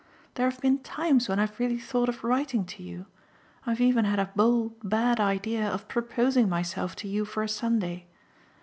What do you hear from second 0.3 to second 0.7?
There have